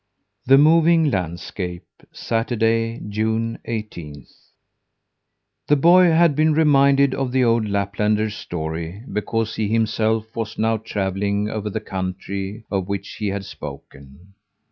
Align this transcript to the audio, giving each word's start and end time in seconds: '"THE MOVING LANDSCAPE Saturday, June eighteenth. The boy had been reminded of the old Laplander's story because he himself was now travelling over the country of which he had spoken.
'"THE 0.47 0.57
MOVING 0.57 1.11
LANDSCAPE 1.11 1.85
Saturday, 2.11 2.99
June 3.07 3.59
eighteenth. 3.65 4.31
The 5.67 5.75
boy 5.75 6.05
had 6.05 6.35
been 6.35 6.55
reminded 6.55 7.13
of 7.13 7.31
the 7.31 7.43
old 7.43 7.69
Laplander's 7.69 8.33
story 8.33 9.03
because 9.13 9.57
he 9.57 9.67
himself 9.67 10.35
was 10.35 10.57
now 10.57 10.77
travelling 10.77 11.51
over 11.51 11.69
the 11.69 11.79
country 11.81 12.63
of 12.71 12.87
which 12.87 13.17
he 13.19 13.27
had 13.27 13.45
spoken. 13.45 14.33